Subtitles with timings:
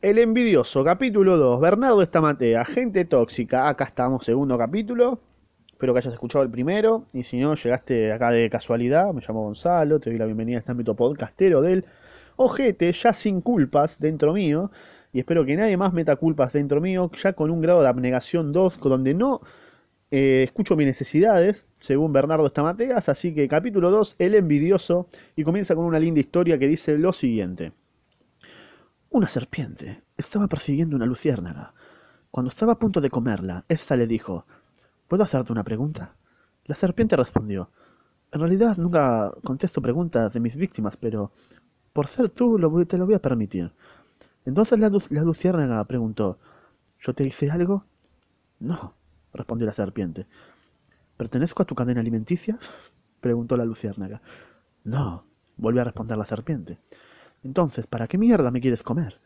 [0.00, 1.60] El envidioso, capítulo 2.
[1.60, 3.68] Bernardo Estamatea, gente tóxica.
[3.68, 5.18] Acá estamos, segundo capítulo.
[5.72, 7.06] Espero que hayas escuchado el primero.
[7.12, 9.12] Y si no, llegaste acá de casualidad.
[9.12, 9.98] Me llamo Gonzalo.
[9.98, 11.84] Te doy la bienvenida a este ámbito podcastero del
[12.36, 14.70] ojete, ya sin culpas dentro mío.
[15.12, 18.52] Y espero que nadie más meta culpas dentro mío, ya con un grado de abnegación
[18.52, 19.40] 2, donde no
[20.12, 23.08] eh, escucho mis necesidades, según Bernardo Estamateas.
[23.08, 25.08] Así que capítulo 2, El envidioso.
[25.34, 27.72] Y comienza con una linda historia que dice lo siguiente.
[29.10, 31.72] Una serpiente estaba persiguiendo una luciérnaga.
[32.30, 34.44] Cuando estaba a punto de comerla, ésta le dijo,
[35.08, 36.14] ¿Puedo hacerte una pregunta?
[36.66, 37.70] La serpiente respondió,
[38.30, 41.32] En realidad nunca contesto preguntas de mis víctimas, pero
[41.94, 43.72] por ser tú te lo voy a permitir.
[44.44, 46.38] Entonces la, la luciérnaga preguntó,
[47.00, 47.86] ¿Yo te hice algo?
[48.60, 48.92] No,
[49.32, 50.26] respondió la serpiente.
[51.16, 52.58] ¿Pertenezco a tu cadena alimenticia?
[53.22, 54.20] preguntó la luciérnaga.
[54.84, 55.24] No,
[55.56, 56.78] volvió a responder la serpiente.
[57.44, 59.20] Entonces, ¿para qué mierda me quieres comer?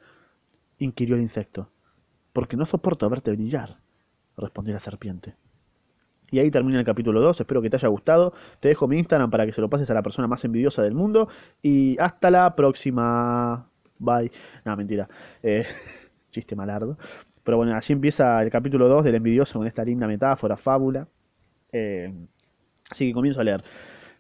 [0.79, 1.69] inquirió el insecto.
[2.33, 3.79] Porque no soporto verte brillar,
[4.37, 5.35] respondió la serpiente.
[6.31, 8.33] Y ahí termina el capítulo 2, espero que te haya gustado.
[8.59, 10.95] Te dejo mi Instagram para que se lo pases a la persona más envidiosa del
[10.95, 11.29] mundo.
[11.61, 13.69] Y hasta la próxima.
[13.99, 14.33] Bye.
[14.65, 15.09] No, mentira.
[15.43, 15.67] Eh,
[16.31, 16.97] chiste malardo.
[17.45, 21.07] Pero bueno, así empieza el capítulo 2 del envidioso con esta linda metáfora, fábula.
[21.71, 22.11] Eh,
[22.91, 23.63] así que comienzo a leer.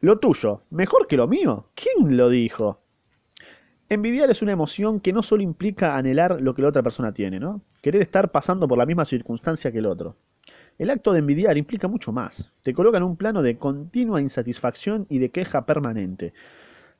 [0.00, 1.68] Lo tuyo, mejor que lo mío.
[1.74, 2.81] ¿Quién lo dijo?
[3.92, 7.38] Envidiar es una emoción que no solo implica anhelar lo que la otra persona tiene,
[7.38, 7.60] ¿no?
[7.82, 10.16] Querer estar pasando por la misma circunstancia que el otro.
[10.78, 12.50] El acto de envidiar implica mucho más.
[12.62, 16.32] Te coloca en un plano de continua insatisfacción y de queja permanente.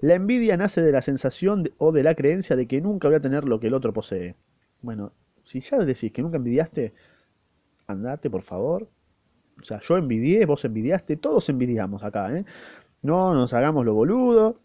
[0.01, 3.21] La envidia nace de la sensación o de la creencia de que nunca voy a
[3.21, 4.35] tener lo que el otro posee.
[4.83, 5.13] Bueno,
[5.45, 6.93] si ya decís que nunca envidiaste,
[7.87, 8.87] andate por favor.
[9.59, 12.45] O sea, yo envidié, vos envidiaste, todos envidiamos acá, ¿eh?
[13.01, 14.59] No nos hagamos lo boludo.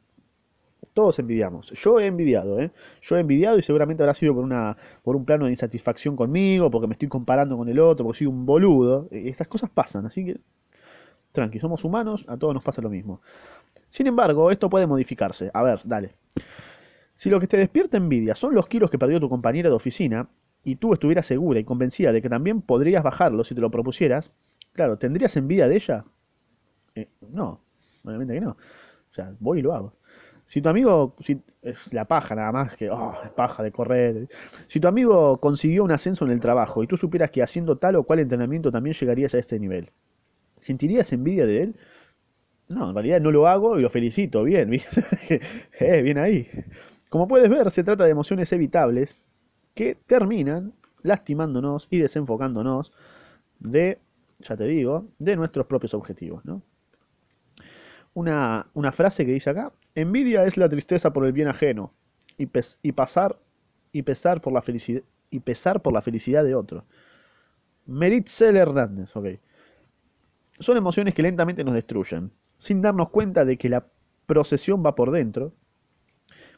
[0.94, 1.72] Todos envidiamos.
[1.72, 2.72] Yo he envidiado, ¿eh?
[3.02, 6.72] Yo he envidiado y seguramente habrá sido por, una, por un plano de insatisfacción conmigo,
[6.72, 9.08] porque me estoy comparando con el otro, porque soy un boludo.
[9.12, 10.40] E, estas cosas pasan, así que
[11.32, 13.22] tranqui, somos humanos, a todos nos pasa lo mismo.
[13.90, 15.52] Sin embargo, esto puede modificarse.
[15.54, 16.16] A ver, dale.
[17.16, 20.28] Si lo que te despierta envidia son los kilos que perdió tu compañera de oficina,
[20.68, 24.32] y tú estuvieras segura y convencida de que también podrías bajarlos si te lo propusieras,
[24.74, 26.04] claro, ¿tendrías envidia de ella?
[26.94, 27.62] Eh, no,
[28.04, 28.58] obviamente que no.
[29.10, 29.94] O sea, voy y lo hago.
[30.48, 34.28] Si tu amigo, si, es la paja nada más que, oh, paja de correr.
[34.68, 37.98] Si tu amigo consiguió un ascenso en el trabajo y tú supieras que haciendo tal
[37.98, 39.92] o cual entrenamiento también llegarías a este nivel,
[40.62, 41.76] ¿sentirías envidia de él?
[42.70, 44.84] No, en realidad no lo hago y lo felicito, bien, bien,
[45.80, 46.50] eh, bien ahí.
[47.10, 49.18] Como puedes ver, se trata de emociones evitables
[49.74, 52.94] que terminan lastimándonos y desenfocándonos
[53.60, 54.00] de,
[54.40, 56.62] ya te digo, de nuestros propios objetivos, ¿no?
[58.18, 61.94] Una, una frase que dice acá, Envidia es la tristeza por el bien ajeno
[62.36, 62.48] y,
[62.92, 63.38] pasar,
[63.92, 66.84] y, pesar, por la felicidad, y pesar por la felicidad de otro.
[67.86, 69.28] Meritzel Hernández, ok.
[70.58, 73.86] Son emociones que lentamente nos destruyen, sin darnos cuenta de que la
[74.26, 75.54] procesión va por dentro,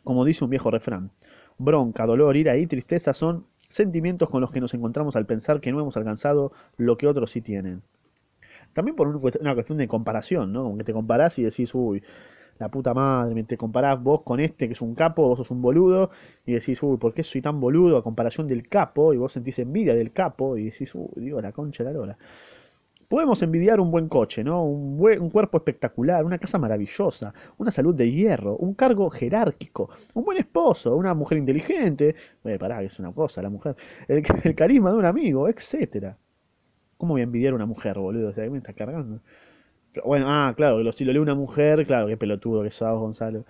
[0.06, 1.12] como dice un viejo refrán.
[1.58, 5.74] Bronca, dolor, ira y tristeza son sentimientos con los que nos encontramos al pensar que
[5.74, 7.82] no hemos alcanzado lo que otros sí tienen.
[8.80, 10.64] También por una cuestión de comparación, ¿no?
[10.64, 12.02] Como que te comparás y decís, uy,
[12.60, 15.62] la puta madre, te comparás vos con este que es un capo, vos sos un
[15.62, 16.12] boludo,
[16.46, 19.14] y decís, uy, ¿por qué soy tan boludo a comparación del capo?
[19.14, 22.18] Y vos sentís envidia del capo, y decís, uy, digo, la concha de la lora.
[23.10, 24.64] Podemos envidiar un buen coche, ¿no?
[24.64, 30.24] Un, buen, cuerpo espectacular, una casa maravillosa, una salud de hierro, un cargo jerárquico, un
[30.24, 32.16] buen esposo, una mujer inteligente,
[32.46, 33.76] eh, pará, que es una cosa la mujer,
[34.08, 36.16] el, el carisma de un amigo, etcétera.
[37.00, 38.28] ¿Cómo voy a envidiar a una mujer, boludo?
[38.28, 39.22] O sea, me está cargando.
[40.04, 43.46] Bueno, ah, claro, si lo lee una mujer, claro, qué pelotudo que sos, Gonzalo.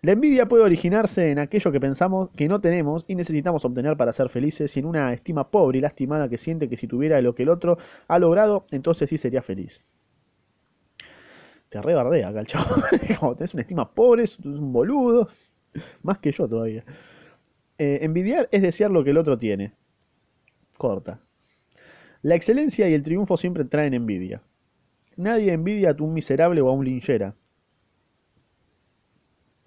[0.00, 4.12] La envidia puede originarse en aquello que pensamos que no tenemos y necesitamos obtener para
[4.14, 7.34] ser felices y en una estima pobre y lastimada que siente que si tuviera lo
[7.34, 7.76] que el otro
[8.08, 9.82] ha logrado, entonces sí sería feliz.
[11.68, 12.76] Te rebardea acá el chavo.
[13.36, 15.28] tenés una estima pobre, es un boludo.
[16.02, 16.84] Más que yo todavía.
[17.76, 19.74] Eh, envidiar es desear lo que el otro tiene.
[20.78, 21.20] Corta.
[22.22, 24.42] La excelencia y el triunfo siempre traen envidia.
[25.16, 27.34] Nadie envidia a un miserable o a un linchera.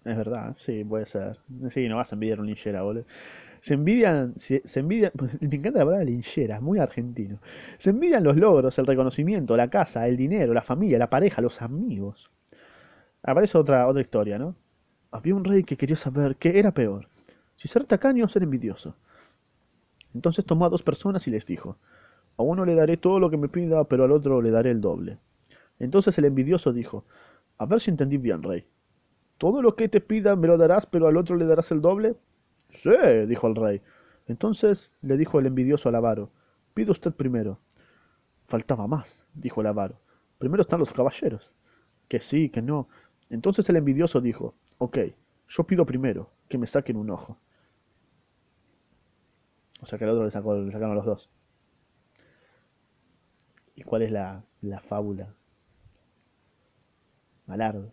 [0.05, 1.39] Es verdad, sí, puede ser.
[1.71, 3.05] Sí, no vas a envidiar a un linchera, boludo.
[3.59, 5.11] Se envidian, se, envidian,
[5.41, 7.39] me encanta la palabra linchera, muy argentino.
[7.77, 11.61] Se envidian los logros, el reconocimiento, la casa, el dinero, la familia, la pareja, los
[11.61, 12.31] amigos.
[13.23, 14.55] Aparece otra, otra historia, ¿no?
[15.11, 17.09] Había un rey que quería saber qué era peor,
[17.55, 18.95] si ser tacaño o ser envidioso.
[20.13, 21.77] Entonces tomó a dos personas y les dijo,
[22.37, 24.81] a uno le daré todo lo que me pida, pero al otro le daré el
[24.81, 25.17] doble.
[25.79, 27.05] Entonces el envidioso dijo,
[27.57, 28.65] A ver si entendí bien, rey.
[29.37, 32.15] ¿Todo lo que te pida me lo darás, pero al otro le darás el doble?
[32.69, 32.91] Sí,
[33.27, 33.81] dijo el rey.
[34.27, 36.29] Entonces le dijo el envidioso al avaro,
[36.73, 37.59] pide usted primero.
[38.47, 39.99] Faltaba más, dijo el avaro.
[40.37, 41.51] Primero están los caballeros.
[42.07, 42.87] Que sí, que no.
[43.29, 44.97] Entonces el envidioso dijo, ok,
[45.47, 47.37] yo pido primero, que me saquen un ojo.
[49.81, 51.29] O sea que al otro le, sacó, le sacaron los dos.
[53.75, 55.33] ¿Y cuál es la, la fábula?
[57.45, 57.91] Malardo.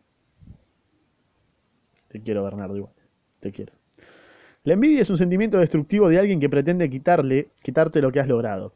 [2.08, 2.92] Te quiero, Bernardo, igual.
[3.40, 3.72] Te quiero.
[4.64, 8.28] La envidia es un sentimiento destructivo de alguien que pretende quitarle, quitarte lo que has
[8.28, 8.74] logrado.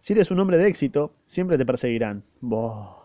[0.00, 2.22] Si eres un hombre de éxito, siempre te perseguirán.
[2.40, 3.04] Boh.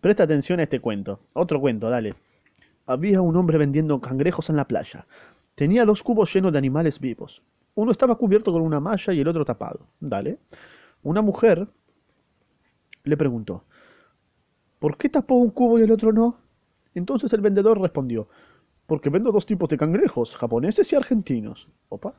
[0.00, 1.20] Presta atención a este cuento.
[1.32, 2.14] Otro cuento, dale.
[2.86, 5.06] Había un hombre vendiendo cangrejos en la playa.
[5.56, 7.42] Tenía dos cubos llenos de animales vivos.
[7.74, 9.80] Uno estaba cubierto con una malla y el otro tapado.
[9.98, 10.38] Dale.
[11.02, 11.66] Una mujer
[13.08, 13.64] le preguntó,
[14.78, 16.38] ¿por qué tapó un cubo y el otro no?
[16.94, 18.28] Entonces el vendedor respondió,
[18.86, 21.68] porque vendo dos tipos de cangrejos, japoneses y argentinos.
[21.88, 22.14] Opa.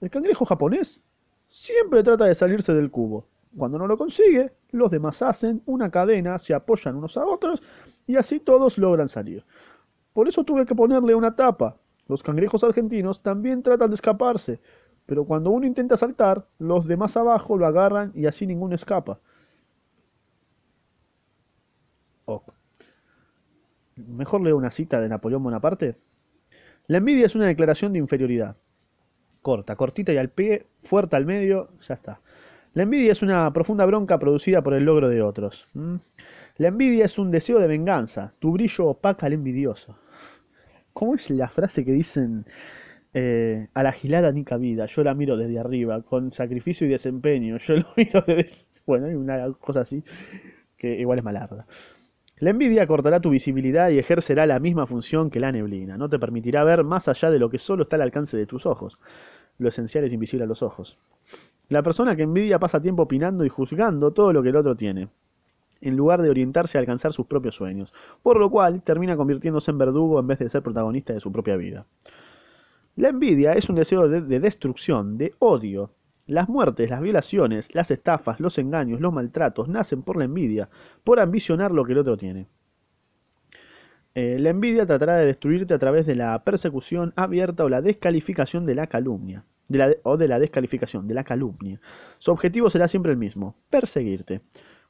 [0.00, 1.02] El cangrejo japonés
[1.48, 3.26] siempre trata de salirse del cubo.
[3.56, 7.62] Cuando no lo consigue, los demás hacen una cadena, se apoyan unos a otros
[8.06, 9.44] y así todos logran salir.
[10.12, 11.76] Por eso tuve que ponerle una tapa.
[12.08, 14.60] Los cangrejos argentinos también tratan de escaparse,
[15.06, 19.20] pero cuando uno intenta saltar, los demás abajo lo agarran y así ninguno escapa.
[23.96, 25.96] Mejor leo una cita de Napoleón Bonaparte.
[26.86, 28.56] La envidia es una declaración de inferioridad.
[29.42, 32.20] Corta, cortita y al pie, fuerte al medio, ya está.
[32.74, 35.68] La envidia es una profunda bronca producida por el logro de otros.
[36.56, 38.32] La envidia es un deseo de venganza.
[38.38, 39.98] Tu brillo opaca al envidioso.
[40.92, 42.46] ¿Cómo es la frase que dicen
[43.14, 44.86] eh, a la gilada ni cabida?
[44.86, 47.58] Yo la miro desde arriba, con sacrificio y desempeño.
[47.58, 48.66] Yo lo miro desde...
[48.86, 50.02] Bueno, hay una cosa así
[50.76, 51.66] que igual es malarda.
[52.38, 55.96] La envidia cortará tu visibilidad y ejercerá la misma función que la neblina.
[55.96, 58.66] No te permitirá ver más allá de lo que solo está al alcance de tus
[58.66, 58.98] ojos.
[59.58, 60.98] Lo esencial es invisible a los ojos.
[61.68, 65.08] La persona que envidia pasa tiempo opinando y juzgando todo lo que el otro tiene,
[65.80, 67.92] en lugar de orientarse a alcanzar sus propios sueños,
[68.22, 71.56] por lo cual termina convirtiéndose en verdugo en vez de ser protagonista de su propia
[71.56, 71.86] vida.
[72.96, 75.90] La envidia es un deseo de, de destrucción, de odio.
[76.32, 80.70] Las muertes, las violaciones, las estafas, los engaños, los maltratos nacen por la envidia,
[81.04, 82.46] por ambicionar lo que el otro tiene.
[84.14, 88.64] Eh, la envidia tratará de destruirte a través de la persecución abierta o la descalificación
[88.64, 89.44] de la calumnia.
[90.04, 91.80] O de la descalificación, de la calumnia.
[92.16, 94.40] Su objetivo será siempre el mismo, perseguirte.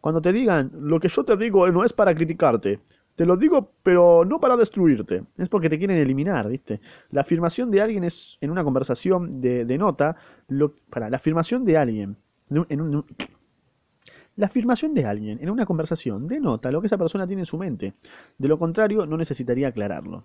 [0.00, 2.78] Cuando te digan, lo que yo te digo no es para criticarte,
[3.16, 6.80] te lo digo pero no para destruirte, es porque te quieren eliminar, ¿viste?
[7.10, 10.16] La afirmación de alguien es, en una conversación de, denota,
[10.48, 12.16] lo, para, la afirmación de alguien,
[14.36, 17.58] la afirmación de alguien en una conversación denota lo que esa persona tiene en su
[17.58, 17.94] mente.
[18.38, 20.24] De lo contrario, no necesitaría aclararlo.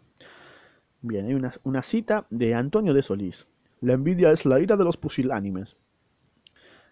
[1.02, 3.48] Bien, hay una, una cita de Antonio de Solís.
[3.82, 5.78] La envidia es la ira de los pusilánimes.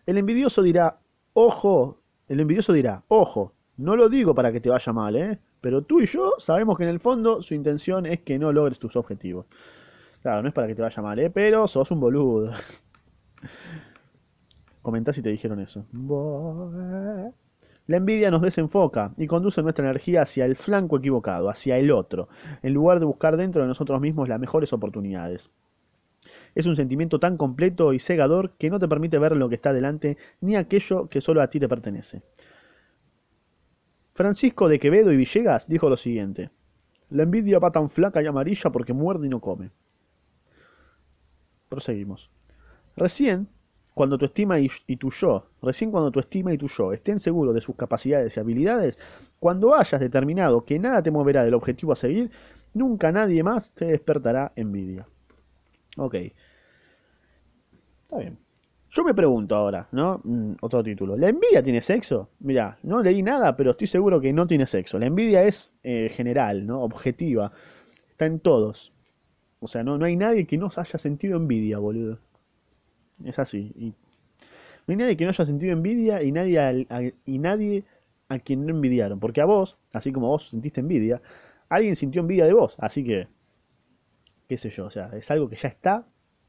[0.06, 1.00] El envidioso dirá,
[1.34, 5.40] ojo, el envidioso dirá, ojo, no lo digo para que te vaya mal, ¿eh?
[5.62, 8.80] Pero tú y yo sabemos que en el fondo su intención es que no logres
[8.80, 9.46] tus objetivos.
[10.22, 11.30] Claro, no es para que te vaya mal, ¿eh?
[11.30, 12.52] Pero sos un boludo.
[14.82, 15.86] Comentá si te dijeron eso.
[17.88, 22.30] La envidia nos desenfoca y conduce nuestra energía hacia el flanco equivocado, hacia el otro,
[22.64, 25.50] en lugar de buscar dentro de nosotros mismos las mejores oportunidades.
[26.56, 29.74] Es un sentimiento tan completo y cegador que no te permite ver lo que está
[29.74, 32.22] delante ni aquello que solo a ti te pertenece.
[34.16, 36.50] Francisco de Quevedo y Villegas dijo lo siguiente:
[37.10, 39.72] La envidia va tan flaca y amarilla porque muerde y no come.
[41.68, 42.30] Proseguimos.
[42.96, 43.50] Recién,
[43.94, 47.54] cuando tu estima y, tu yo, recién cuando tu estima y tu yo estén seguros
[47.54, 48.98] de sus capacidades y habilidades,
[49.42, 52.32] cuando hayas determinado que nada te moverá del objetivo a seguir,
[52.74, 55.06] nunca nadie más te despertará envidia.
[55.98, 56.16] Ok,
[58.04, 58.45] está bien.
[58.96, 60.22] Yo me pregunto ahora, ¿no?
[60.24, 61.18] Mm, otro título.
[61.18, 62.30] ¿La envidia tiene sexo?
[62.40, 64.98] Mira, no leí nada, pero estoy seguro que no tiene sexo.
[64.98, 66.82] La envidia es eh, general, ¿no?
[66.82, 67.52] Objetiva.
[68.10, 68.94] Está en todos.
[69.60, 72.20] O sea, no, no hay nadie que no haya sentido envidia, boludo.
[73.26, 73.74] Es así.
[73.76, 73.88] Y
[74.88, 76.88] no hay nadie que no haya sentido envidia y nadie,
[77.26, 77.84] y nadie
[78.30, 79.20] a quien no envidiaron.
[79.20, 81.22] Porque a vos, así como vos sentiste envidia,
[81.68, 82.76] alguien sintió envidia de vos.
[82.78, 83.28] Así que,
[84.48, 86.06] qué sé yo, o sea, es algo que ya está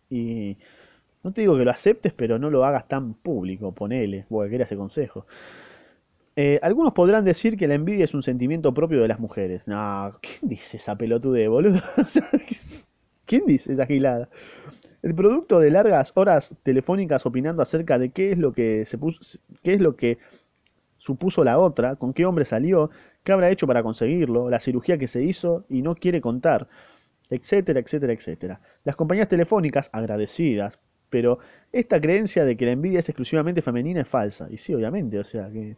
[0.08, 0.56] y
[1.26, 4.64] no te digo que lo aceptes, pero no lo hagas tan público, ponele, porque quería
[4.64, 5.26] ese consejo.
[6.36, 9.66] Eh, algunos podrán decir que la envidia es un sentimiento propio de las mujeres.
[9.66, 11.82] No, ¿quién dice esa pelotude, boludo?
[13.26, 14.28] ¿Quién dice esa gilada?
[15.02, 19.40] El producto de largas horas telefónicas opinando acerca de qué es lo que se puso,
[19.64, 20.18] qué es lo que
[20.98, 22.90] supuso la otra, con qué hombre salió,
[23.24, 26.68] qué habrá hecho para conseguirlo, la cirugía que se hizo y no quiere contar,
[27.30, 28.60] etcétera, etcétera, etcétera.
[28.84, 30.78] Las compañías telefónicas, agradecidas
[31.10, 31.38] Pero
[31.72, 34.48] esta creencia de que la envidia es exclusivamente femenina es falsa.
[34.50, 35.76] Y sí, obviamente, o sea, que...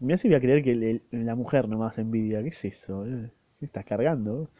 [0.00, 2.42] Me hace voy a creer que la mujer nomás envidia.
[2.42, 3.06] ¿Qué es eso?
[3.06, 3.30] eh?
[3.60, 4.50] ¿Qué estás cargando?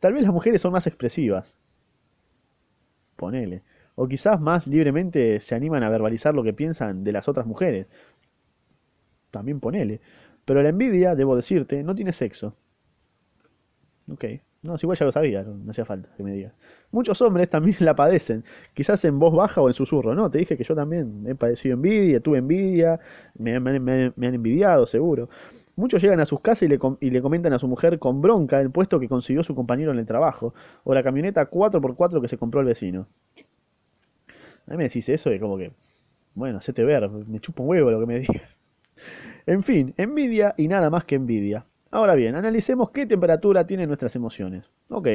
[0.00, 1.54] Tal vez las mujeres son más expresivas,
[3.16, 3.62] ponele.
[3.96, 7.86] O quizás más libremente se animan a verbalizar lo que piensan de las otras mujeres,
[9.30, 10.00] también ponele.
[10.46, 12.56] Pero la envidia, debo decirte, no tiene sexo.
[14.08, 14.24] Ok.
[14.64, 16.54] No, si igual ya lo sabía, no, hacía falta que me digas.
[16.90, 20.14] Muchos hombres también la padecen, quizás en voz baja o en susurro.
[20.14, 22.98] No, te dije que yo también he padecido envidia, tuve envidia,
[23.38, 25.28] me, han envidiado, seguro.
[25.76, 28.58] Muchos llegan a sus casas y le, y le comentan a su mujer con bronca
[28.60, 30.54] el puesto que consiguió su compañero en el trabajo,
[30.84, 33.06] o la camioneta cuatro por cuatro que se compró el vecino.
[34.66, 35.72] A mí me decís eso y como que,
[36.34, 38.42] bueno, hacete ver, me chupa un huevo lo que me digas.
[39.46, 41.66] En fin, envidia y nada más que envidia.
[41.94, 44.68] Ahora bien, analicemos qué temperatura tienen nuestras emociones.
[44.88, 45.06] Ok,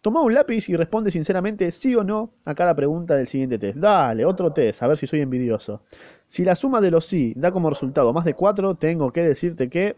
[0.00, 3.76] toma un lápiz y responde sinceramente sí o no a cada pregunta del siguiente test.
[3.76, 5.82] Dale, otro test, a ver si soy envidioso.
[6.26, 9.68] Si la suma de los sí da como resultado más de 4, tengo que decirte
[9.68, 9.96] que...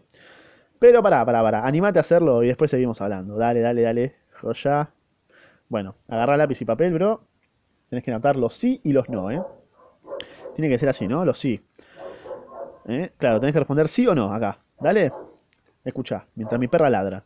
[0.79, 3.37] Pero pará, pará, pará, animate a hacerlo y después seguimos hablando.
[3.37, 4.89] Dale, dale, dale, joya.
[5.69, 7.21] Bueno, agarra lápiz y papel, bro.
[7.89, 9.41] Tenés que anotar los sí y los no, ¿eh?
[10.55, 11.23] Tiene que ser así, ¿no?
[11.23, 11.61] Los sí.
[12.85, 13.11] ¿Eh?
[13.17, 14.59] Claro, tenés que responder sí o no acá.
[14.81, 15.13] Dale.
[15.87, 17.23] Escucha, mientras mi perra ladra.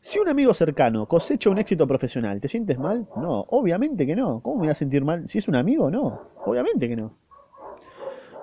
[0.00, 3.08] Si un amigo cercano cosecha un éxito profesional, ¿te sientes mal?
[3.16, 4.38] No, obviamente que no.
[4.40, 5.28] ¿Cómo me voy a sentir mal?
[5.28, 6.20] Si es un amigo, no.
[6.44, 7.12] Obviamente que no.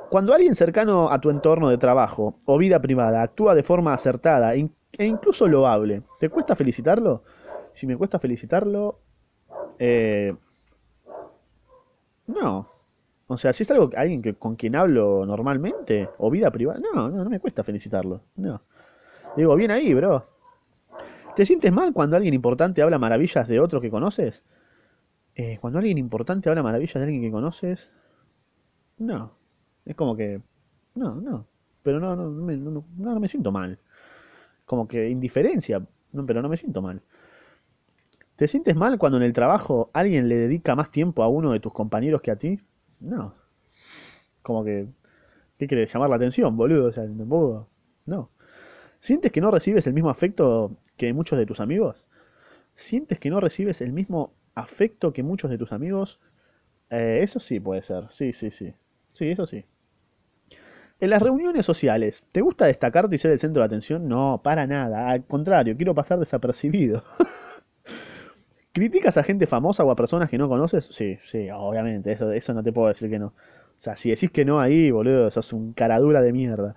[0.09, 4.53] Cuando alguien cercano a tu entorno de trabajo o vida privada actúa de forma acertada
[4.55, 7.23] e incluso loable, ¿te cuesta felicitarlo?
[7.71, 8.99] Si me cuesta felicitarlo,
[9.79, 10.35] eh,
[12.27, 12.72] no.
[13.33, 17.09] O sea, si es algo alguien que, con quien hablo normalmente o vida privada, no,
[17.09, 18.21] no, no me cuesta felicitarlo.
[18.35, 18.61] No.
[19.37, 20.25] Digo, bien ahí, bro.
[21.35, 24.43] ¿Te sientes mal cuando alguien importante habla maravillas de otro que conoces?
[25.35, 27.89] Eh, cuando alguien importante habla maravillas de alguien que conoces,
[28.97, 29.31] no.
[29.85, 30.41] Es como que,
[30.95, 31.45] no, no.
[31.83, 33.79] Pero no, no, no, no- no me siento mal.
[34.65, 35.81] Como que indiferencia,
[36.13, 37.01] no, pero no me siento mal.
[38.35, 41.59] ¿Te sientes mal cuando en el trabajo alguien le dedica más tiempo a uno de
[41.59, 42.59] tus compañeros que a ti?
[43.03, 43.35] No.
[44.41, 44.87] Como que,
[45.57, 45.93] ¿qué quieres?
[45.93, 46.87] Llamar la atención, boludo.
[46.87, 47.67] O sea, tampoco.
[48.05, 48.29] No.
[48.99, 52.05] ¿Sientes que no recibes el mismo afecto que muchos de tus amigos?
[52.75, 56.19] ¿Sientes que no recibes el mismo afecto que muchos de tus amigos?
[56.89, 58.07] Eh, eso sí puede ser.
[58.11, 58.73] Sí, sí, sí.
[59.13, 59.65] Sí, eso sí.
[60.99, 64.07] En las reuniones sociales, ¿te gusta destacarte y ser el centro de atención?
[64.07, 65.09] No, para nada.
[65.09, 67.03] Al contrario, quiero pasar desapercibido.
[68.73, 70.85] ¿Criticas a gente famosa o a personas que no conoces?
[70.85, 72.11] Sí, sí, obviamente.
[72.11, 73.27] Eso, eso no te puedo decir que no.
[73.27, 76.75] O sea, si decís que no ahí, boludo, sos un caradura de mierda.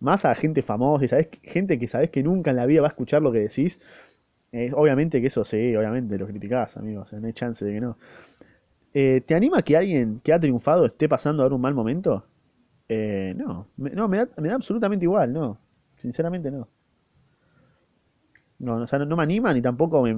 [0.00, 2.88] Más a gente famosa y sabés, gente que sabés que nunca en la vida va
[2.88, 3.80] a escuchar lo que decís.
[4.74, 7.02] obviamente que eso sí, obviamente lo criticás, amigo.
[7.02, 7.96] O sea, no hay chance de que no.
[8.94, 12.24] Eh, ¿te anima que alguien que ha triunfado esté pasando ahora un mal momento?
[12.88, 15.58] Eh, no, no, me da, me da absolutamente igual, no.
[15.98, 16.50] Sinceramente.
[16.50, 16.68] No,
[18.58, 20.16] no, o sea, no, no me anima ni tampoco me,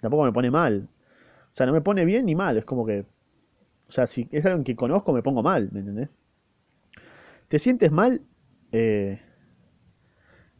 [0.00, 0.88] tampoco me pone mal.
[1.52, 3.06] O sea, no me pone bien ni mal, es como que,
[3.88, 6.10] o sea, si es alguien que conozco me pongo mal, ¿me entendés?
[7.48, 8.22] ¿Te sientes mal?
[8.72, 9.20] Eh,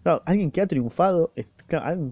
[0.03, 1.47] claro, alguien que ha triunfado, es-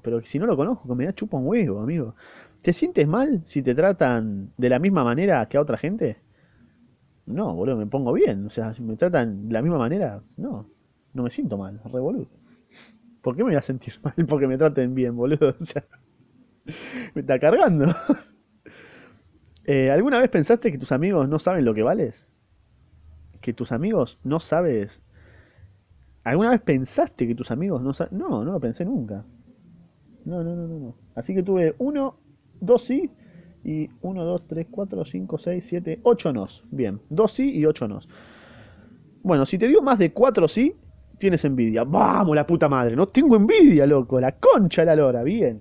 [0.02, 2.14] pero si no lo conozco, que me da chupa un huevo, amigo.
[2.62, 6.18] ¿Te sientes mal si te tratan de la misma manera que a otra gente?
[7.26, 8.46] No, boludo, me pongo bien.
[8.46, 10.66] O sea, si me tratan de la misma manera, no,
[11.12, 12.28] no me siento mal, re boludo.
[13.22, 15.54] ¿Por qué me voy a sentir mal porque me traten bien, boludo?
[15.60, 15.84] O sea,
[17.14, 17.86] me está cargando.
[19.70, 22.26] Eh, ¿alguna vez pensaste que tus amigos no saben lo que vales?
[23.42, 25.02] ¿Que tus amigos no sabes?
[26.24, 28.18] ¿Alguna vez pensaste que tus amigos no saben?
[28.18, 29.26] No, no lo pensé nunca.
[30.24, 30.94] No, no, no, no, no.
[31.14, 32.16] Así que tuve uno,
[32.60, 33.10] dos sí
[33.62, 36.64] y uno, dos, tres, cuatro, cinco, seis, siete, ocho nos.
[36.70, 38.08] Bien, dos sí y ocho nos.
[39.22, 40.74] Bueno, si te dio más de cuatro sí,
[41.18, 41.84] tienes envidia.
[41.84, 42.96] Vamos, la puta madre.
[42.96, 44.18] No tengo envidia, loco.
[44.18, 45.22] La concha la lora.
[45.22, 45.60] Bien.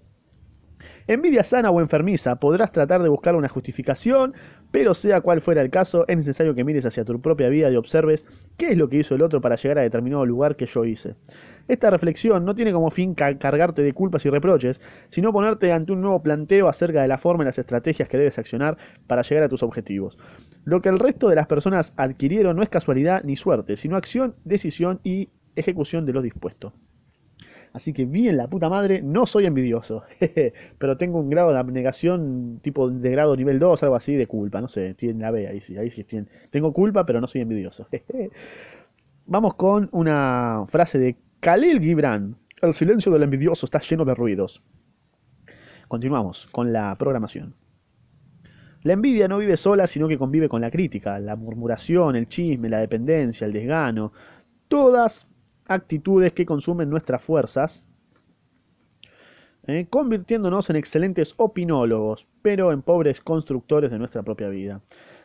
[1.07, 4.33] Envidia sana o enfermiza, podrás tratar de buscar una justificación,
[4.71, 7.77] pero sea cual fuera el caso, es necesario que mires hacia tu propia vida y
[7.77, 8.25] observes
[8.57, 11.15] qué es lo que hizo el otro para llegar a determinado lugar que yo hice.
[11.69, 15.93] Esta reflexión no tiene como fin ca- cargarte de culpas y reproches, sino ponerte ante
[15.93, 19.45] un nuevo planteo acerca de la forma y las estrategias que debes accionar para llegar
[19.45, 20.17] a tus objetivos.
[20.65, 24.35] Lo que el resto de las personas adquirieron no es casualidad ni suerte, sino acción,
[24.43, 26.73] decisión y ejecución de lo dispuesto.
[27.77, 31.59] Así que bien la puta madre, no soy envidioso, jeje, pero tengo un grado de
[31.59, 35.47] abnegación tipo de grado nivel 2, algo así, de culpa, no sé, tiene la B,
[35.47, 36.25] ahí sí, ahí sí tiene.
[36.49, 37.85] Tengo culpa, pero no soy envidioso.
[37.91, 38.31] jeje.
[39.27, 42.35] Vamos con una frase de Khalil Gibran.
[42.63, 44.63] El silencio del envidioso está lleno de ruidos.
[45.87, 47.53] Continuamos con la programación.
[48.81, 52.69] La envidia no vive sola, sino que convive con la crítica, la murmuración, el chisme,
[52.69, 54.13] la dependencia, el desgano,
[54.67, 55.27] todas
[55.67, 57.83] actitudes que consumen nuestras fuerzas,
[59.67, 59.87] ¿eh?
[59.89, 64.81] convirtiéndonos en excelentes opinólogos, pero en pobres constructores de nuestra propia vida.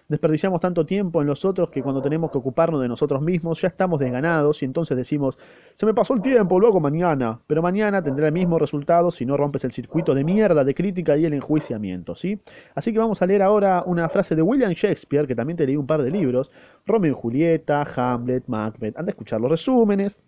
[0.09, 3.69] Desperdiciamos tanto tiempo en los otros que cuando tenemos que ocuparnos de nosotros mismos ya
[3.69, 5.39] estamos desganados y entonces decimos,
[5.75, 7.41] se me pasó el tiempo, luego mañana.
[7.47, 11.17] Pero mañana tendrá el mismo resultado si no rompes el circuito de mierda, de crítica
[11.17, 12.39] y el enjuiciamiento, ¿sí?
[12.75, 15.77] Así que vamos a leer ahora una frase de William Shakespeare, que también te leí
[15.77, 16.51] un par de libros,
[16.85, 18.99] Romeo y Julieta, Hamlet, Macbeth.
[18.99, 20.19] Anda a escuchar los resúmenes,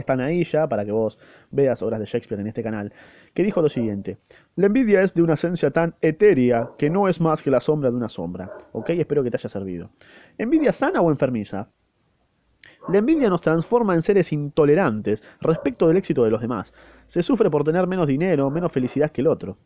[0.00, 1.18] están ahí ya para que vos
[1.50, 2.92] veas obras de Shakespeare en este canal,
[3.34, 4.18] que dijo lo siguiente,
[4.56, 7.90] la envidia es de una esencia tan etérea que no es más que la sombra
[7.90, 8.90] de una sombra, ¿ok?
[8.90, 9.90] Espero que te haya servido.
[10.38, 11.68] ¿Envidia sana o enfermiza?
[12.88, 16.72] La envidia nos transforma en seres intolerantes respecto del éxito de los demás.
[17.06, 19.58] Se sufre por tener menos dinero, menos felicidad que el otro.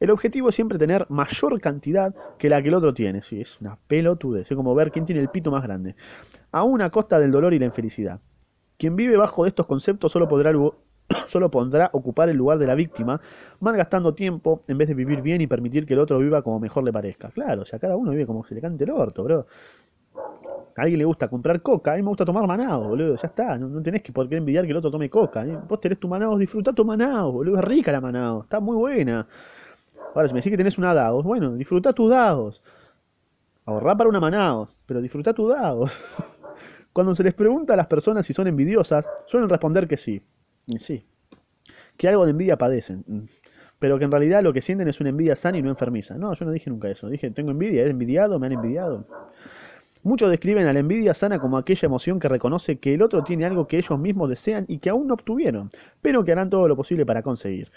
[0.00, 3.22] El objetivo es siempre tener mayor cantidad que la que el otro tiene.
[3.22, 4.50] Sí, es una pelotudez.
[4.50, 5.96] Es como ver quién tiene el pito más grande.
[6.52, 8.20] A costa del dolor y la infelicidad.
[8.78, 10.52] Quien vive bajo estos conceptos solo podrá,
[11.28, 11.50] solo
[11.92, 13.20] ocupar el lugar de la víctima,
[13.60, 16.84] malgastando tiempo en vez de vivir bien y permitir que el otro viva como mejor
[16.84, 17.30] le parezca.
[17.30, 19.46] Claro, o sea, cada uno vive como se le cante el orto, bro.
[20.76, 23.16] A alguien le gusta comprar coca, a mí me gusta tomar manado, boludo.
[23.16, 25.44] Ya está, no, tenés que por qué envidiar que el otro tome coca.
[25.44, 25.58] ¿eh?
[25.68, 27.58] Vos tenés tu manado, disfrutá tu manado, boludo.
[27.58, 29.26] Es rica la manado, está muy buena.
[30.14, 32.62] Ahora, si me decís que tenés una dados, bueno, disfrutá tus dados.
[33.66, 36.00] Ahorrá para una manado, pero disfrutá tus dados.
[36.92, 40.22] Cuando se les pregunta a las personas si son envidiosas, suelen responder que sí.
[40.66, 41.04] Y sí.
[41.96, 43.04] Que algo de envidia padecen.
[43.06, 43.20] Mm.
[43.78, 46.16] Pero que en realidad lo que sienten es una envidia sana y no enfermiza.
[46.16, 47.08] No, yo no dije nunca eso.
[47.08, 48.38] Dije, tengo envidia, ¿he envidiado?
[48.38, 49.06] ¿Me han envidiado?
[50.02, 53.44] Muchos describen a la envidia sana como aquella emoción que reconoce que el otro tiene
[53.44, 56.76] algo que ellos mismos desean y que aún no obtuvieron, pero que harán todo lo
[56.76, 57.70] posible para conseguir.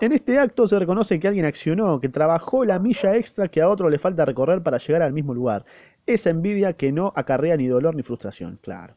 [0.00, 3.68] En este acto se reconoce que alguien accionó, que trabajó la milla extra que a
[3.68, 5.64] otro le falta recorrer para llegar al mismo lugar,
[6.14, 8.94] esa envidia que no acarrea ni dolor ni frustración, claro.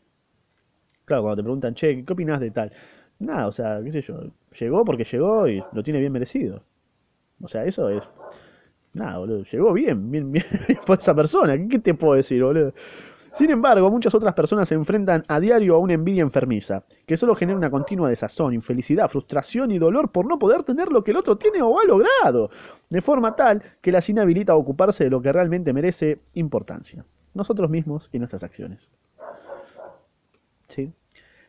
[1.05, 2.71] Claro, cuando te preguntan, che, ¿qué opinas de tal?
[3.19, 4.19] Nada, o sea, qué sé yo,
[4.59, 6.63] llegó porque llegó y lo tiene bien merecido.
[7.41, 8.03] O sea, eso es...
[8.93, 10.45] Nada, boludo, llegó bien, bien, bien,
[10.85, 11.57] por esa persona.
[11.69, 12.73] ¿Qué te puedo decir, boludo?
[13.35, 17.33] Sin embargo, muchas otras personas se enfrentan a diario a una envidia enfermiza, que solo
[17.33, 21.17] genera una continua desazón, infelicidad, frustración y dolor por no poder tener lo que el
[21.17, 22.49] otro tiene o ha logrado,
[22.89, 27.69] de forma tal que las inhabilita a ocuparse de lo que realmente merece importancia, nosotros
[27.69, 28.89] mismos y nuestras acciones.
[30.67, 30.91] ¿Sí?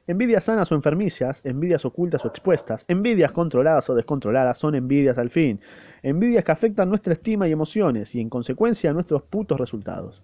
[0.06, 5.30] Envidias sanas o enfermicias, envidias ocultas o expuestas, envidias controladas o descontroladas son envidias al
[5.30, 5.60] fin.
[6.02, 10.22] Envidias que afectan nuestra estima y emociones y en consecuencia nuestros putos resultados.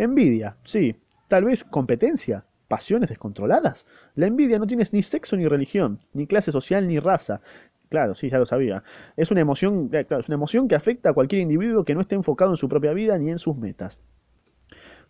[0.00, 0.96] Envidia, sí.
[1.28, 3.84] Tal vez competencia, pasiones descontroladas.
[4.14, 7.42] La envidia no tiene ni sexo ni religión, ni clase social ni raza.
[7.90, 8.82] Claro, sí, ya lo sabía.
[9.18, 12.00] Es una emoción, eh, claro, es una emoción que afecta a cualquier individuo que no
[12.00, 13.98] esté enfocado en su propia vida ni en sus metas.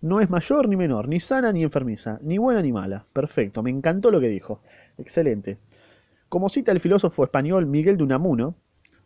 [0.01, 3.07] No es mayor ni menor, ni sana ni enfermiza, ni buena ni mala.
[3.13, 4.61] Perfecto, me encantó lo que dijo.
[4.99, 5.59] Excelente.
[6.29, 8.57] Como cita el filósofo español Miguel de Unamuno,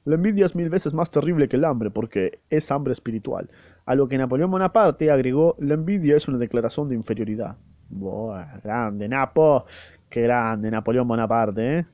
[0.04, 3.48] la envidia es mil veces más terrible que el hambre porque es hambre espiritual.
[3.86, 7.56] A lo que Napoleón Bonaparte agregó, la envidia es una declaración de inferioridad.
[7.90, 9.66] Buah, grande, Napo.
[10.08, 11.86] Qué grande, Napoleón Bonaparte, ¿eh?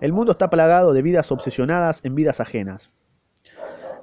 [0.00, 2.90] El mundo está plagado de vidas obsesionadas en vidas ajenas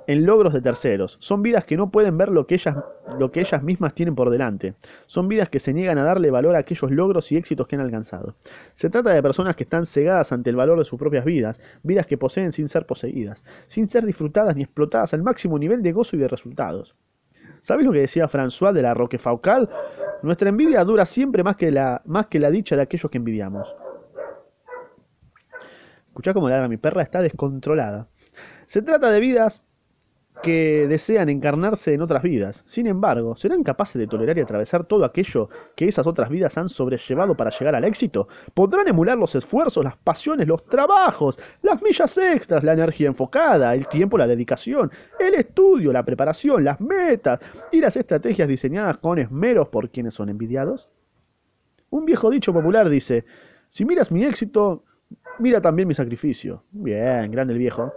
[0.08, 1.18] en logros de terceros.
[1.20, 2.78] Son vidas que no pueden ver lo que, ellas,
[3.20, 4.76] lo que ellas mismas tienen por delante.
[5.06, 7.82] Son vidas que se niegan a darle valor a aquellos logros y éxitos que han
[7.82, 8.36] alcanzado.
[8.74, 12.06] Se trata de personas que están cegadas ante el valor de sus propias vidas, vidas
[12.06, 16.16] que poseen sin ser poseídas, sin ser disfrutadas ni explotadas al máximo nivel de gozo
[16.16, 16.96] y de resultados.
[17.62, 19.70] ¿Sabes lo que decía François de la Roquefaucal?
[20.22, 23.76] Nuestra envidia dura siempre más que la, más que la dicha de aquellos que envidiamos.
[26.08, 28.08] Escuchá cómo ladra mi perra, está descontrolada.
[28.68, 29.65] Se trata de vidas
[30.46, 32.64] que desean encarnarse en otras vidas.
[32.68, 36.70] Sin embargo, ¿serán capaces de tolerar y atravesar todo aquello que esas otras vidas han
[36.70, 38.28] sobrellevado para llegar al éxito?
[38.54, 43.88] ¿Podrán emular los esfuerzos, las pasiones, los trabajos, las millas extras, la energía enfocada, el
[43.88, 47.40] tiempo, la dedicación, el estudio, la preparación, las metas
[47.72, 50.92] y las estrategias diseñadas con esmeros por quienes son envidiados?
[51.90, 53.26] Un viejo dicho popular dice,
[53.70, 54.84] si miras mi éxito,
[55.40, 56.66] mira también mi sacrificio.
[56.72, 57.92] Bien, grande el viejo.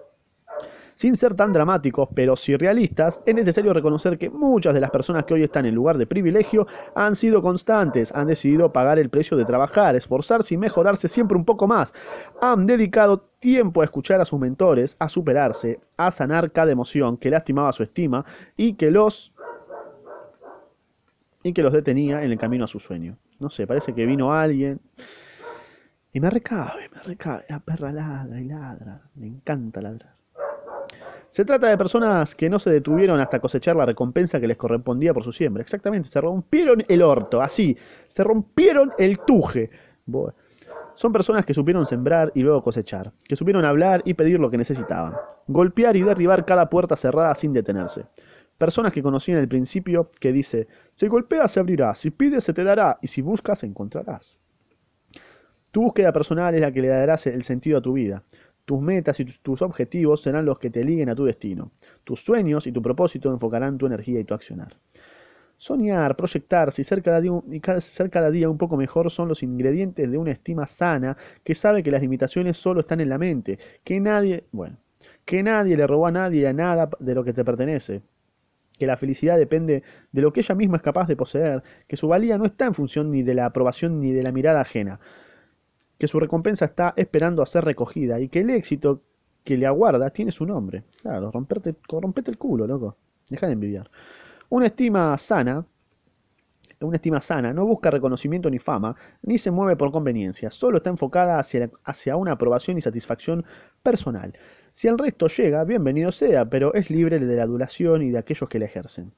[0.98, 5.22] Sin ser tan dramáticos, pero sí realistas, es necesario reconocer que muchas de las personas
[5.22, 9.36] que hoy están en lugar de privilegio han sido constantes, han decidido pagar el precio
[9.36, 11.94] de trabajar, esforzarse y mejorarse siempre un poco más.
[12.40, 17.30] Han dedicado tiempo a escuchar a sus mentores, a superarse, a sanar cada emoción que
[17.30, 18.24] lastimaba su estima
[18.56, 19.32] y que los
[21.44, 23.16] y que los detenía en el camino a su sueño.
[23.38, 24.80] No sé, parece que vino alguien
[26.12, 27.44] y me recabe, me recabe.
[27.48, 29.02] La perra ladra y ladra.
[29.14, 30.17] Me encanta ladrar.
[31.30, 35.12] Se trata de personas que no se detuvieron hasta cosechar la recompensa que les correspondía
[35.12, 35.62] por su siembra.
[35.62, 37.76] Exactamente, se rompieron el orto, así,
[38.08, 39.70] se rompieron el tuje.
[40.94, 44.56] Son personas que supieron sembrar y luego cosechar, que supieron hablar y pedir lo que
[44.56, 45.14] necesitaban,
[45.46, 48.06] golpear y derribar cada puerta cerrada sin detenerse.
[48.56, 52.64] Personas que conocían el principio que dice, si golpeas se abrirá, si pides se te
[52.64, 54.36] dará y si buscas encontrarás.
[55.70, 58.24] Tu búsqueda personal es la que le dará el sentido a tu vida.
[58.68, 61.70] Tus metas y tus objetivos serán los que te liguen a tu destino.
[62.04, 64.76] Tus sueños y tu propósito enfocarán tu energía y tu accionar.
[65.56, 67.32] Soñar, proyectarse y ser cada, día,
[67.80, 71.82] ser cada día un poco mejor son los ingredientes de una estima sana que sabe
[71.82, 74.76] que las limitaciones solo están en la mente, que nadie, bueno,
[75.24, 78.02] que nadie le robó a nadie a nada de lo que te pertenece,
[78.78, 82.06] que la felicidad depende de lo que ella misma es capaz de poseer, que su
[82.06, 85.00] valía no está en función ni de la aprobación ni de la mirada ajena,
[85.98, 89.02] que su recompensa está esperando a ser recogida y que el éxito
[89.44, 90.84] que le aguarda tiene su nombre.
[91.02, 92.96] Claro, romperte, rompete el culo, loco.
[93.28, 93.90] Deja de envidiar.
[94.48, 95.64] Una estima sana,
[96.80, 100.90] una estima sana no busca reconocimiento ni fama, ni se mueve por conveniencia, solo está
[100.90, 103.44] enfocada hacia, hacia una aprobación y satisfacción
[103.82, 104.32] personal.
[104.72, 108.48] Si el resto llega, bienvenido sea, pero es libre de la adulación y de aquellos
[108.48, 109.12] que la ejercen.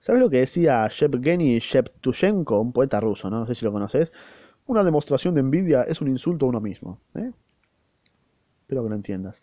[0.00, 3.40] ¿Sabes lo que decía Shevgeny Sheptushenko, un poeta ruso, ¿no?
[3.40, 4.12] no sé si lo conoces?
[4.66, 6.98] Una demostración de envidia es un insulto a uno mismo.
[7.14, 7.30] ¿eh?
[8.62, 9.42] Espero que lo entiendas.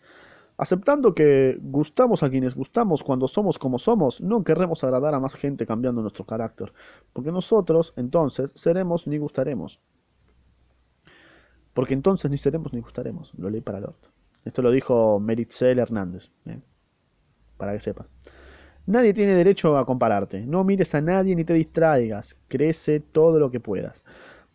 [0.56, 5.34] Aceptando que gustamos a quienes gustamos cuando somos como somos, no querremos agradar a más
[5.34, 6.72] gente cambiando nuestro carácter,
[7.12, 9.80] porque nosotros entonces seremos ni gustaremos.
[11.72, 13.32] Porque entonces ni seremos ni gustaremos.
[13.38, 13.96] Lo leí para Lord.
[14.44, 16.60] Esto lo dijo Meritzel Hernández, ¿eh?
[17.56, 18.06] para que sepas.
[18.86, 20.44] Nadie tiene derecho a compararte.
[20.44, 22.36] No mires a nadie ni te distraigas.
[22.48, 24.01] Crece todo lo que puedas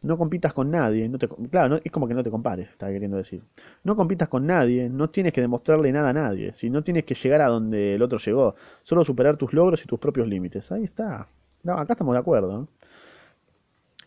[0.01, 3.17] no compitas con nadie, no te, claro, es como que no te compares, está queriendo
[3.17, 3.41] decir.
[3.83, 7.15] No compitas con nadie, no tienes que demostrarle nada a nadie, si no tienes que
[7.15, 10.71] llegar a donde el otro llegó, solo superar tus logros y tus propios límites.
[10.71, 11.27] Ahí está.
[11.63, 12.67] No, acá estamos de acuerdo.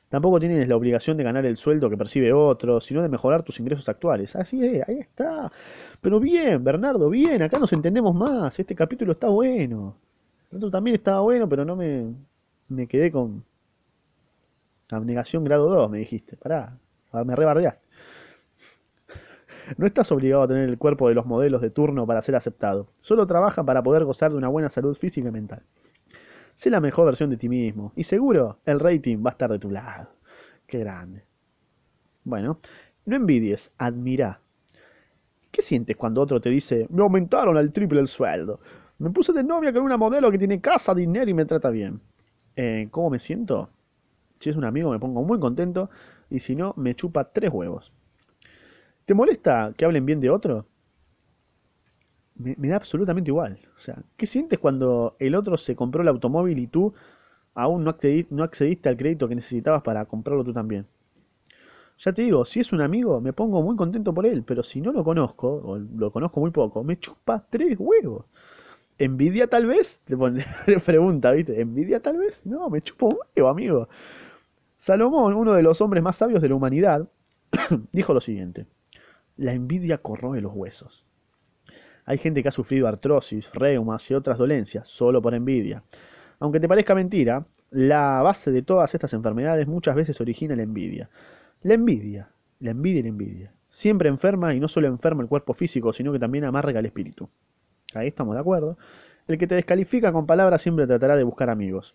[0.08, 3.60] Tampoco tienes la obligación de ganar el sueldo que percibe otro, sino de mejorar tus
[3.60, 4.34] ingresos actuales.
[4.34, 5.52] Así es, ahí está.
[6.00, 8.58] Pero bien, Bernardo, bien, acá nos entendemos más.
[8.58, 9.96] Este capítulo está bueno.
[10.50, 12.12] El otro también estaba bueno, pero no me,
[12.68, 13.44] me quedé con,
[14.90, 16.36] Abnegación grado 2, me dijiste.
[16.36, 16.76] Pará,
[17.24, 17.80] me rebardeaste.
[19.76, 22.88] No estás obligado a tener el cuerpo de los modelos de turno para ser aceptado.
[23.02, 25.62] Solo trabaja para poder gozar de una buena salud física y mental.
[26.54, 27.92] Sé la mejor versión de ti mismo.
[27.96, 30.10] Y seguro el rating va a estar de tu lado.
[30.66, 31.24] Qué grande.
[32.24, 32.58] Bueno,
[33.06, 34.40] no envidies, admira.
[35.50, 38.60] ¿Qué sientes cuando otro te dice, me aumentaron al triple el sueldo?
[38.98, 42.00] Me puse de novia con una modelo que tiene casa, dinero y me trata bien.
[42.56, 43.70] Eh, ¿Cómo me siento?
[44.40, 45.90] Si es un amigo me pongo muy contento
[46.30, 47.92] y si no me chupa tres huevos.
[49.04, 50.66] ¿Te molesta que hablen bien de otro?
[52.36, 53.58] Me, da absolutamente igual.
[53.76, 56.94] O sea, ¿qué sientes cuando el otro se compró el automóvil y tú
[57.54, 60.86] aún no, accediste al crédito que necesitabas para comprarlo tú también?
[61.98, 64.80] Ya te digo, si es un amigo, me pongo muy contento por él, pero si
[64.80, 68.24] no lo conozco, o lo conozco muy poco, me chupa tres huevos.
[68.98, 70.00] ¿Envidia tal vez?
[70.04, 70.16] Te,
[70.86, 71.60] pregunta, ¿viste?
[71.60, 72.40] ¿Envidia tal vez?
[72.44, 73.88] No, me chupa un huevo, amigo.
[74.80, 77.06] Salomón, uno de los hombres más sabios de la humanidad,
[77.92, 78.64] dijo lo siguiente,
[79.36, 81.04] la envidia corroe los huesos.
[82.06, 85.82] Hay gente que ha sufrido artrosis, reumas y otras dolencias solo por envidia.
[86.38, 91.10] Aunque te parezca mentira, la base de todas estas enfermedades muchas veces origina la envidia.
[91.60, 93.52] La envidia, la envidia y la envidia.
[93.68, 97.28] Siempre enferma y no solo enferma el cuerpo físico, sino que también amarga el espíritu.
[97.92, 98.78] Ahí estamos de acuerdo.
[99.28, 101.94] El que te descalifica con palabras siempre tratará de buscar amigos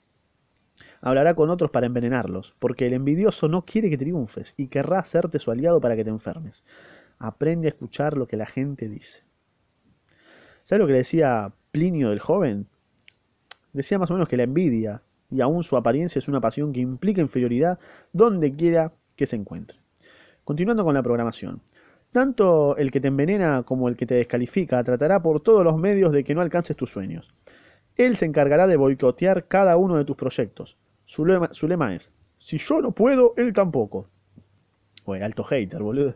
[1.06, 5.38] hablará con otros para envenenarlos, porque el envidioso no quiere que triunfes y querrá hacerte
[5.38, 6.64] su aliado para que te enfermes.
[7.20, 9.22] Aprende a escuchar lo que la gente dice.
[10.64, 12.66] ¿Sabes lo que decía Plinio del joven?
[13.72, 16.80] Decía más o menos que la envidia y aún su apariencia es una pasión que
[16.80, 17.78] implica inferioridad
[18.12, 19.78] donde quiera que se encuentre.
[20.44, 21.62] Continuando con la programación.
[22.12, 26.12] Tanto el que te envenena como el que te descalifica tratará por todos los medios
[26.12, 27.32] de que no alcances tus sueños.
[27.96, 32.82] Él se encargará de boicotear cada uno de tus proyectos, su lema, es, si yo
[32.82, 34.08] no puedo, él tampoco.
[35.06, 36.16] Bueno, alto hater, boludo.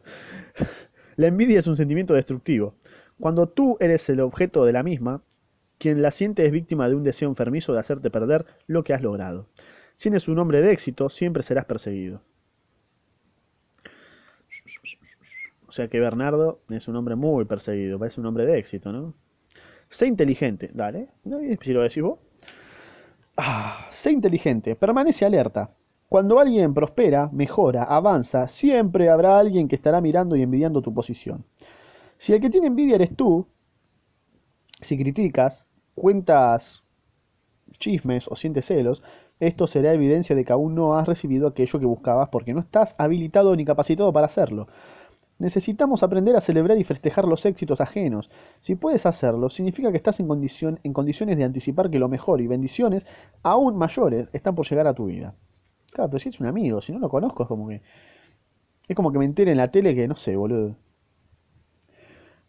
[1.15, 2.75] La envidia es un sentimiento destructivo.
[3.19, 5.21] Cuando tú eres el objeto de la misma,
[5.77, 9.01] quien la siente es víctima de un deseo enfermizo de hacerte perder lo que has
[9.01, 9.47] logrado.
[9.95, 12.21] Si eres un hombre de éxito, siempre serás perseguido.
[15.67, 19.13] O sea que Bernardo es un hombre muy perseguido, parece un hombre de éxito, ¿no?
[19.89, 21.09] Sé inteligente, dale,
[21.61, 22.19] si lo decís vos.
[23.41, 25.71] Ah, sé inteligente, permanece alerta.
[26.09, 31.43] Cuando alguien prospera, mejora, avanza, siempre habrá alguien que estará mirando y envidiando tu posición.
[32.17, 33.47] Si el que tiene envidia eres tú,
[34.81, 36.83] Si criticas, cuentas
[37.79, 39.03] chismes o sientes celos,
[39.39, 42.95] esto será evidencia de que aún no has recibido aquello que buscabas porque no estás
[42.97, 44.67] habilitado ni capacitado para hacerlo.
[45.39, 48.29] Necesitamos aprender a celebrar y festejar los éxitos ajenos.
[48.59, 53.07] Si puedes hacerlo, significa que estás en, condiciones de anticipar que lo mejor y bendiciones
[53.41, 55.35] aún mayores están por llegar a tu vida.
[55.91, 57.81] Claro, pero si es un amigo, si no lo conozco, es como que.
[58.87, 60.75] Es como que me entere en la tele que, no sé, boludo.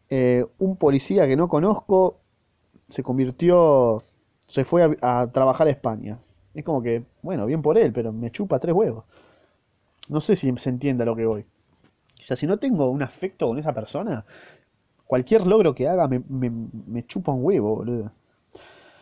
[0.09, 2.20] eh, un policía que no conozco
[2.88, 4.03] se convirtió,
[4.48, 6.18] se fue a, a trabajar a España.
[6.55, 9.05] Es como que, bueno, bien por él, pero me chupa tres huevos.
[10.09, 11.46] No sé si se entiende a lo que voy.
[12.22, 14.24] O sea, si no tengo un afecto con esa persona,
[15.06, 16.50] cualquier logro que haga me, me,
[17.06, 18.12] chupa un huevo, boludo.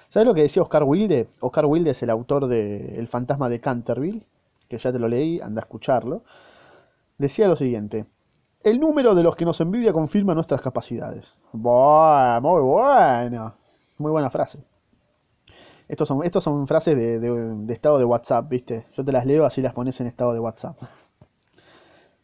[0.08, 1.28] ¿Sabes lo que decía Oscar Wilde?
[1.40, 4.26] Oscar Wilde es el autor de El fantasma de Canterville,
[4.68, 6.22] que ya te lo leí, anda a escucharlo.
[7.18, 8.06] Decía lo siguiente,
[8.64, 11.34] el número de los que nos envidia confirma nuestras capacidades.
[11.52, 13.54] Buah, muy bueno.
[13.98, 14.60] Muy buena frase.
[15.88, 17.30] Estos son, estos son frases de, de-
[17.66, 18.86] de estado de WhatsApp, ¿viste?
[18.96, 20.76] Yo te las leo así las pones en estado de WhatsApp.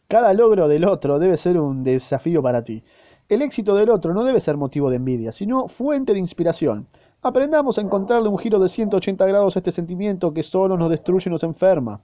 [0.09, 2.85] Cada logro del otro debe ser un desafío para ti.
[3.29, 6.87] El éxito del otro no debe ser motivo de envidia, sino fuente de inspiración.
[7.23, 11.31] Aprendamos a encontrarle un giro de 180 grados a este sentimiento que solo nos destruye
[11.31, 12.03] y nos enferma.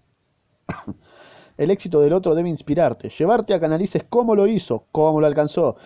[1.58, 5.26] El éxito del otro debe inspirarte, llevarte a que analices cómo lo hizo, cómo lo
[5.26, 5.76] alcanzó.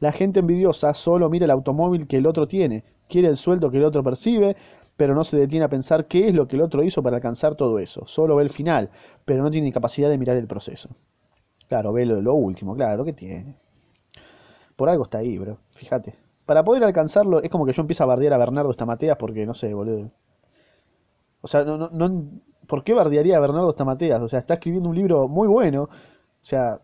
[0.00, 3.76] La gente envidiosa solo mira el automóvil que el otro tiene, quiere el sueldo que
[3.76, 4.56] el otro percibe,
[4.96, 7.54] pero no se detiene a pensar qué es lo que el otro hizo para alcanzar
[7.54, 8.04] todo eso.
[8.08, 8.90] Solo ve el final,
[9.24, 10.88] pero no tiene capacidad de mirar el proceso.
[11.72, 13.54] Claro, ve lo, último, claro, ¿qué tiene?
[14.76, 16.14] Por algo está ahí, bro, fíjate.
[16.44, 19.54] Para poder alcanzarlo, es como que yo empiezo a bardear a Bernardo Stamateas porque, no
[19.54, 20.10] sé, boludo.
[21.40, 22.24] O sea, no, no, no-
[22.66, 24.20] ¿por qué bardearía a Bernardo Stamateas?
[24.22, 25.84] O sea, está escribiendo un libro muy bueno.
[25.84, 25.90] O
[26.44, 26.80] sea,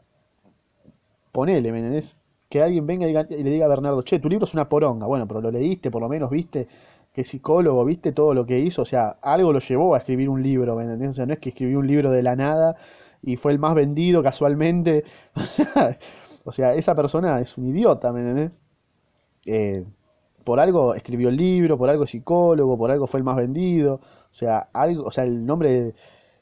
[1.32, 2.16] ponele, ¿me entendés?
[2.48, 5.06] Que alguien venga y, le diga a Bernardo, che, tu libro es una poronga.
[5.06, 6.68] Bueno, pero lo leíste, por lo menos viste
[7.12, 8.82] que psicólogo, viste todo lo que hizo.
[8.82, 11.10] O sea, algo lo llevó a escribir un libro, ¿me entendés?
[11.10, 12.76] O sea, no es que escribió un libro de la nada
[13.22, 15.04] y fue el más vendido casualmente.
[16.44, 18.52] O sea, esa persona es un idiota, ¿me entendés?
[19.46, 19.84] Eh,
[20.44, 23.96] por algo escribió el libro, por algo es psicólogo, por algo fue el más vendido.
[24.32, 25.94] O sea, algo, o sea, el nombre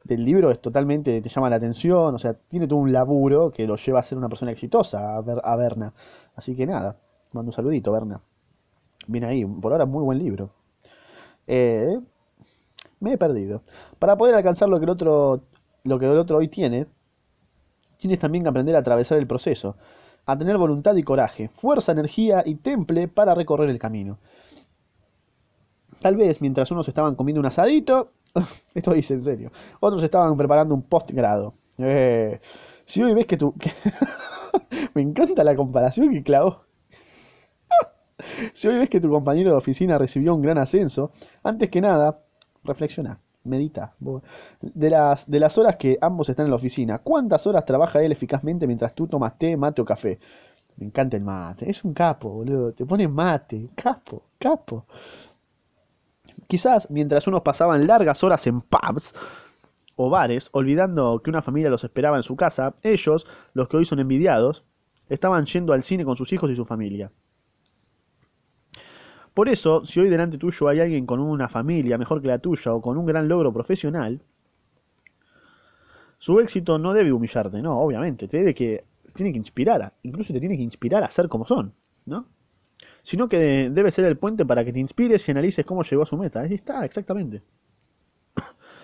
[0.04, 3.66] del libro es totalmente, te llama la atención, o sea, tiene todo un laburo que
[3.66, 5.94] lo lleva a ser una persona exitosa, a, Ver- a Berna.
[6.36, 6.96] Así que nada,
[7.32, 8.20] mando un saludito, Berna.
[9.08, 10.50] Viene ahí, por ahora muy buen libro.
[11.46, 11.98] Eh,
[13.00, 13.62] me he perdido.
[13.98, 15.42] Para poder alcanzar lo que el otro,
[15.86, 16.86] lo que el otro hoy tiene,
[17.98, 19.76] tienes también que aprender a atravesar el proceso,
[20.24, 24.18] a tener voluntad y coraje, fuerza, energía y temple para recorrer el camino.
[26.00, 28.12] Tal vez mientras unos estaban comiendo un asadito,
[28.74, 31.54] esto dice en serio, otros estaban preparando un postgrado.
[31.78, 32.40] Eh,
[32.84, 33.54] si hoy ves que tu...
[33.54, 33.72] que-
[34.94, 36.62] me encanta la comparación que clavó.
[38.54, 42.20] Si hoy ves que tu compañero de oficina recibió un gran ascenso, antes que nada,
[42.64, 43.94] reflexiona, medita.
[44.60, 48.12] De las, de las horas que ambos están en la oficina, ¿cuántas horas trabaja él
[48.12, 50.18] eficazmente mientras tú tomas té, mate o café?
[50.76, 52.72] Me encanta el mate, es un capo, boludo.
[52.72, 54.86] Te pone mate, capo, capo.
[56.46, 59.14] Quizás mientras unos pasaban largas horas en pubs
[59.96, 63.84] o bares, olvidando que una familia los esperaba en su casa, ellos, los que hoy
[63.86, 64.64] son envidiados,
[65.08, 67.10] estaban yendo al cine con sus hijos y su familia.
[69.36, 72.74] Por eso, si hoy delante tuyo hay alguien con una familia mejor que la tuya
[72.74, 74.20] o con un gran logro profesional,
[76.18, 80.32] su éxito no debe humillarte, no, obviamente, te debe que, tiene que inspirar, a- incluso
[80.32, 81.72] te tiene que inspirar a ser como son,
[82.06, 82.26] ¿no?
[83.02, 86.04] Sino que de- debe ser el puente para que te inspires y analices cómo llegó
[86.04, 86.40] a su meta.
[86.42, 87.42] Ahí está, exactamente.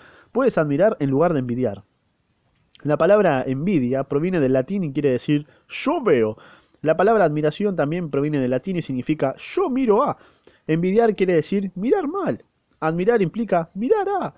[0.32, 1.84] Puedes admirar en lugar de envidiar.
[2.84, 6.36] La palabra envidia proviene del latín y quiere decir yo veo.
[6.82, 10.18] La palabra admiración también proviene del latín y significa yo miro a.
[10.66, 12.44] Envidiar quiere decir mirar mal.
[12.80, 14.34] Admirar implica mirar a.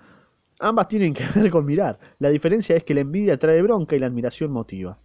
[0.59, 1.99] Ambas tienen que ver con mirar.
[2.19, 4.97] La diferencia es que la envidia trae bronca y la admiración motiva.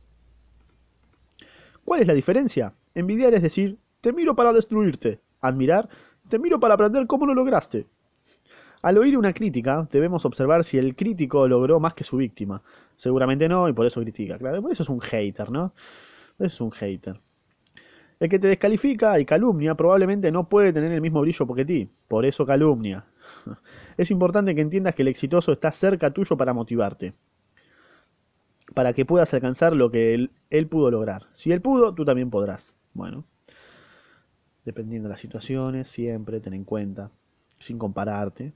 [1.84, 2.72] ¿Cuál es la diferencia?
[2.94, 5.20] Envidiar es decir, te miro para destruirte.
[5.40, 5.88] Admirar,
[6.28, 7.86] te miro para aprender cómo lo lograste.
[8.82, 12.62] Al oír una crítica, debemos observar si el crítico logró más que su víctima.
[12.96, 14.38] Seguramente no, y por eso critica.
[14.38, 15.72] Claro, por eso es un hater, ¿no?
[16.38, 17.20] Es un hater.
[18.20, 21.88] El que te descalifica y calumnia probablemente no puede tener el mismo brillo que ti.
[22.06, 23.06] Por eso calumnia.
[23.96, 27.14] Es importante que entiendas que el exitoso está cerca tuyo para motivarte.
[28.74, 31.26] Para que puedas alcanzar lo que él, él pudo lograr.
[31.32, 32.72] Si él pudo, tú también podrás.
[32.92, 33.24] Bueno,
[34.64, 37.10] dependiendo de las situaciones, siempre ten en cuenta,
[37.58, 38.52] sin compararte.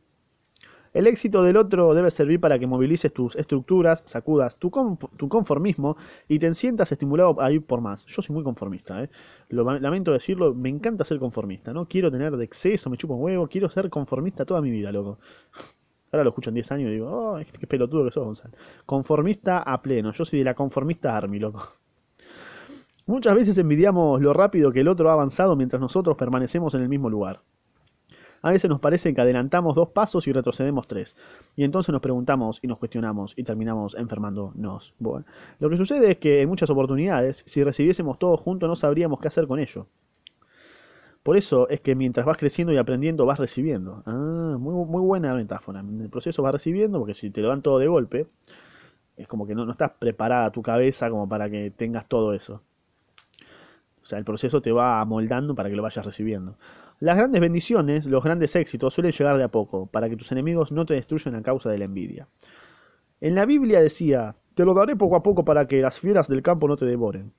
[0.95, 5.97] El éxito del otro debe servir para que movilices tus estructuras, sacudas tu, conformismo
[6.29, 8.07] y te sientas estimulado a ir por más.
[8.07, 9.11] Yo soy muy conformista, ¿eh?
[9.49, 11.87] Lamento decirlo, me encanta ser conformista, ¿no?
[11.87, 15.19] Quiero tener de exceso, me chupo huevo, quiero ser conformista toda mi vida, loco.
[16.13, 18.55] Ahora lo escucho en 10 años y digo, oh, qué pelotudo que sos, Gonzalo.
[18.87, 21.73] Conformista a pleno, yo soy de la conformista army, loco.
[23.07, 26.89] Muchas veces envidiamos lo rápido que el otro ha avanzado mientras nosotros permanecemos en el
[26.89, 27.41] mismo lugar.
[28.45, 31.17] A veces nos parece que adelantamos dos pasos y retrocedemos tres.
[31.57, 34.93] Y entonces nos preguntamos y nos cuestionamos y terminamos enfermándonos.
[35.01, 39.29] Lo que sucede es que en muchas oportunidades, si recibiésemos todo junto, no sabríamos qué
[39.29, 39.87] hacer con ello.
[41.23, 44.03] Por eso es que mientras vas creciendo y aprendiendo, vas recibiendo.
[44.05, 45.81] Ah, muy, buena metáfora.
[45.81, 48.27] El proceso vas recibiendo, porque si te lo dan todo de golpe,
[49.17, 52.61] es como que no, no estás preparada tu cabeza como para que tengas todo eso.
[54.03, 56.57] O sea, el proceso te va amoldando para que lo vayas recibiendo.
[57.01, 60.73] Las grandes bendiciones, los grandes éxitos suelen llegar de a poco, para que tus enemigos
[60.73, 62.29] no te destruyan a causa de la envidia.
[63.21, 66.43] En la Biblia decía, te lo daré poco a poco para que las fieras del
[66.43, 67.33] campo no te devoren.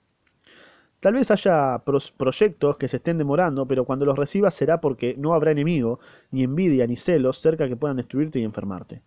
[1.00, 1.84] Tal vez haya
[2.18, 6.00] proyectos que se estén demorando, pero cuando los recibas será porque no habrá enemigo,
[6.32, 9.02] ni envidia, ni celos cerca que puedan destruirte y enfermarte.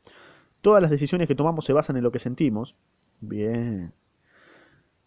[0.60, 2.76] Todas las decisiones que tomamos se basan en lo que sentimos.
[3.20, 3.92] Bien.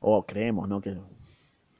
[0.01, 0.82] O creemos, ¿no?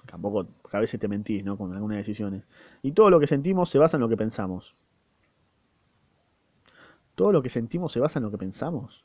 [0.06, 1.58] Tampoco, a veces te mentís, ¿no?
[1.58, 2.44] Con algunas decisiones.
[2.82, 4.76] Y todo lo que sentimos se basa en lo que pensamos.
[7.16, 9.04] Todo lo que sentimos se basa en lo que pensamos.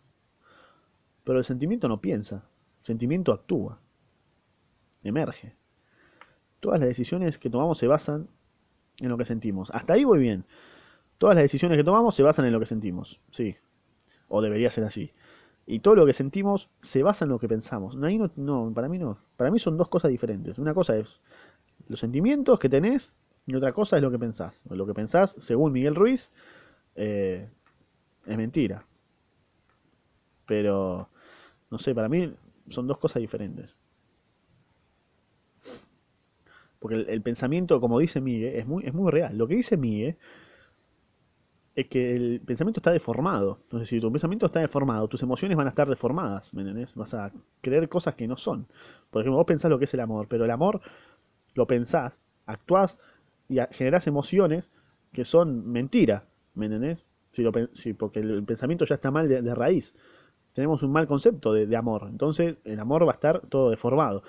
[1.25, 2.45] Pero el sentimiento no piensa.
[2.81, 3.79] El sentimiento actúa.
[5.03, 5.55] Emerge.
[6.61, 8.29] Todas las decisiones que tomamos se basan
[8.99, 9.71] en lo que sentimos.
[9.73, 10.45] Hasta ahí voy bien.
[11.19, 13.21] Todas las decisiones que tomamos se basan en lo que sentimos.
[13.31, 13.57] Sí.
[14.29, 15.13] O debería ser así.
[15.67, 17.97] Y todo lo que sentimos se basa en lo que pensamos.
[17.97, 19.19] No, no, para mí no.
[19.37, 20.59] Para mí son dos cosas diferentes.
[20.59, 21.09] Una cosa es
[21.89, 23.13] los sentimientos que tenés
[23.47, 24.61] y otra cosa es lo que pensás.
[24.71, 26.31] Lo que pensás, según Miguel Ruiz,
[26.95, 27.49] eh,
[28.27, 28.85] es mentira.
[30.47, 31.09] Pero,
[31.71, 32.33] no sé, para mí
[32.69, 33.75] son dos cosas diferentes.
[36.79, 39.37] Porque el, pensamiento, como dice Miguel, es muy, es muy real.
[39.37, 40.17] Lo que dice Miguel
[41.77, 43.59] es que el pensamiento está deformado.
[43.65, 46.87] Entonces, si tu pensamiento está deformado, tus emociones van a estar deformadas, ¿me?
[46.95, 48.67] Vas a creer cosas que no son.
[49.11, 50.81] Por ejemplo, vos pensás lo que es el amor, pero el amor
[51.55, 52.99] lo pensás, actuás
[53.49, 54.71] y generás emociones
[55.13, 56.97] que son mentira, ¿me?
[57.33, 59.95] Si lo, si, porque el pensamiento ya está mal de, raíz.
[60.55, 62.07] Tenemos un mal concepto de, amor.
[62.09, 64.23] Entonces, el amor va a estar todo deformado.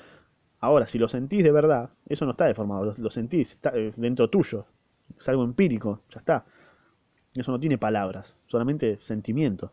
[0.59, 4.29] Ahora, si lo sentís de verdad, eso no está deformado, lo, sentís, está eh, dentro
[4.29, 4.65] tuyo.
[5.17, 6.45] Es algo empírico, ya está.
[7.33, 9.71] Eso no tiene palabras, solamente sentimiento.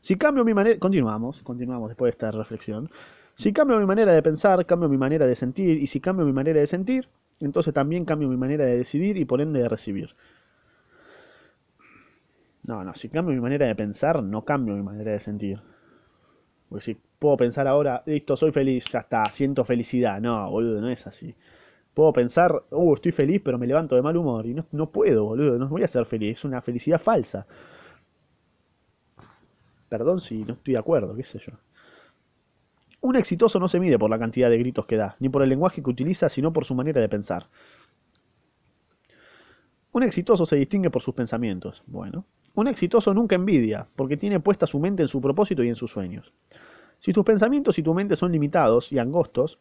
[0.00, 2.90] Si cambio mi manera, continuamos, continuamos después de esta reflexión.
[3.34, 6.32] Si cambio mi manera de pensar, cambio mi manera de sentir, y si cambio mi
[6.32, 7.08] manera de sentir,
[7.40, 10.14] entonces también cambio mi manera de decidir y por ende de recibir.
[12.62, 15.60] No, no, si cambio mi manera de pensar, no cambio mi manera de sentir.
[16.68, 20.20] Porque si puedo pensar ahora, listo, soy feliz, ya está, siento felicidad.
[20.20, 21.34] No, boludo, no es así.
[21.94, 24.46] Puedo pensar, uh, estoy feliz, pero me levanto de mal humor.
[24.46, 26.38] Y no, no puedo, boludo, no voy a ser feliz.
[26.38, 27.46] Es una felicidad falsa.
[29.88, 31.52] Perdón si no estoy de acuerdo, qué sé yo.
[33.02, 35.48] Un exitoso no se mide por la cantidad de gritos que da, ni por el
[35.48, 37.48] lenguaje que utiliza, sino por su manera de pensar.
[39.92, 41.82] Un exitoso se distingue por sus pensamientos.
[41.86, 42.24] Bueno,
[42.54, 45.90] un exitoso nunca envidia, porque tiene puesta su mente en su propósito y en sus
[45.90, 46.32] sueños.
[47.00, 49.58] Si tus pensamientos y tu mente son limitados y angostos,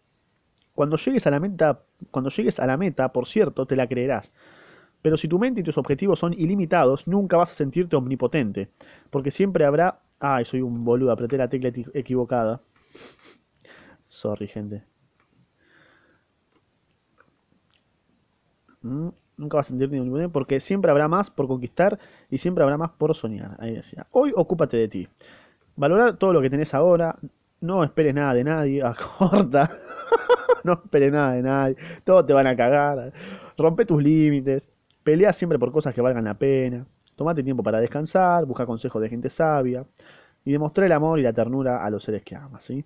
[0.80, 4.32] cuando llegues a la meta, cuando llegues a la meta, por cierto, te la creerás.
[5.02, 8.70] Pero si tu mente y tus objetivos son ilimitados, nunca vas a sentirte omnipotente,
[9.10, 10.00] porque siempre habrá...
[10.22, 12.62] Ay, soy un boludo, apreté la tecla equivocada.
[14.08, 14.86] Sorry, gente.
[18.82, 22.78] Mm, nunca vas a sentirte omnipotente porque siempre habrá más por conquistar y siempre habrá
[22.78, 23.58] más por soñar.
[23.60, 24.08] Ahí decía.
[24.12, 25.10] Hoy ocúpate de ti.
[25.76, 27.18] Valorar todo lo que tenés ahora.
[27.60, 28.82] No esperes nada de nadie.
[28.86, 29.78] Acorta.
[30.64, 33.14] no esperes nada de nadie, todos te van a cagar,
[33.58, 34.68] rompe tus límites,
[35.04, 39.10] pelea siempre por cosas que valgan la pena, tomate tiempo para descansar, busca consejos de
[39.10, 39.86] gente sabia
[40.46, 42.86] y demostré el amor y la ternura a los seres que amas, ¿sí?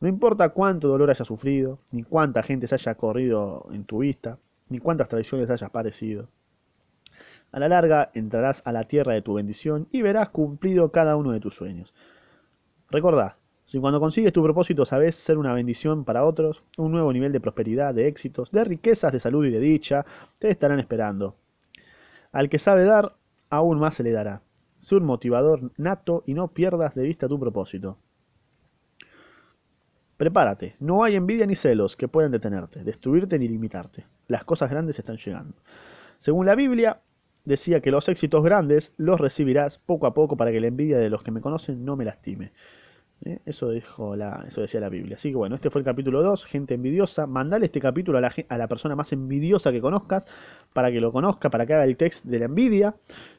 [0.00, 4.38] No importa cuánto dolor hayas sufrido, ni cuánta gente se haya corrido en tu vista,
[4.70, 6.28] ni cuántas traiciones hayas padecido.
[7.52, 11.32] A la larga entrarás a la tierra de tu bendición y verás cumplido cada uno
[11.32, 11.92] de tus sueños.
[12.90, 13.36] Recordá,
[13.70, 17.38] si cuando consigues tu propósito sabes ser una bendición para otros, un nuevo nivel de
[17.38, 20.04] prosperidad, de éxitos, de riquezas, de salud y de dicha,
[20.40, 21.36] te estarán esperando.
[22.32, 23.14] Al que sabe dar,
[23.48, 24.42] aún más se le dará.
[24.80, 27.96] Sé un motivador nato y no pierdas de vista tu propósito.
[30.16, 34.04] Prepárate, no hay envidia ni celos que puedan detenerte, destruirte ni limitarte.
[34.26, 35.54] Las cosas grandes están llegando.
[36.18, 37.02] Según la Biblia,
[37.44, 41.08] decía que los éxitos grandes los recibirás poco a poco para que la envidia de
[41.08, 42.50] los que me conocen no me lastime.
[43.24, 43.38] ¿Eh?
[43.44, 45.16] Eso, dijo la, eso decía la Biblia.
[45.16, 47.26] Así que bueno, este fue el capítulo 2, gente envidiosa.
[47.26, 50.26] Mandale este capítulo a la, a la persona más envidiosa que conozcas,
[50.72, 52.94] para que lo conozca, para que haga el text de la envidia.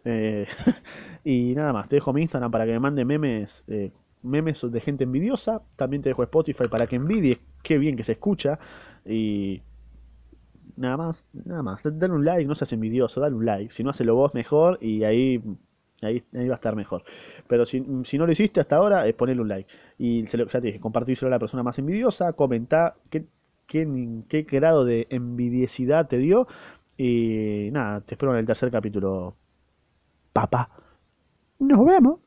[0.05, 0.45] Eh,
[1.23, 4.79] y nada más, te dejo mi Instagram para que me mande memes, eh, memes de
[4.81, 5.61] gente envidiosa.
[5.75, 8.59] También te dejo Spotify para que envidies, qué bien que se escucha.
[9.03, 9.63] Y
[10.77, 11.81] nada más, nada más.
[11.83, 13.73] Dale un like, no seas envidioso, dale un like.
[13.73, 15.41] Si no, hacelo vos mejor y ahí
[16.01, 17.03] Ahí, ahí, va a estar mejor.
[17.47, 19.71] Pero si, si, no lo hiciste hasta ahora, es ponerle un like.
[19.97, 23.25] Y se lo, ya te dije, compartíselo a la persona más envidiosa, comentá qué,
[23.67, 23.85] qué,
[24.27, 26.47] qué grado de envidiosidad te dio.
[26.97, 29.35] Y nada, te espero en el tercer capítulo.
[30.33, 30.69] Papá.
[31.59, 32.19] Nos vemos.